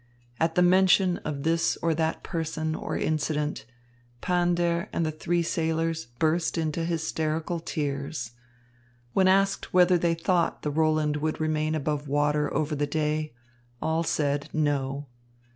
At 0.39 0.55
the 0.55 0.63
mention 0.63 1.17
of 1.17 1.43
this 1.43 1.77
or 1.83 1.93
that 1.93 2.23
person 2.23 2.73
or 2.73 2.97
incident, 2.97 3.65
Pander 4.19 4.89
and 4.91 5.05
the 5.05 5.11
three 5.11 5.43
sailors 5.43 6.07
burst 6.17 6.57
into 6.57 6.85
hysterical 6.85 7.59
tears. 7.59 8.31
When 9.13 9.27
asked 9.27 9.75
whether 9.75 9.99
they 9.99 10.15
thought 10.15 10.63
the 10.63 10.71
Roland 10.71 11.17
would 11.17 11.39
remain 11.39 11.75
above 11.75 12.07
water 12.07 12.51
over 12.51 12.73
the 12.73 12.87
day, 12.87 13.35
all 13.79 14.01
said 14.01 14.49
"No." 14.51 15.05